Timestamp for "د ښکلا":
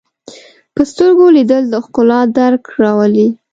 1.69-2.19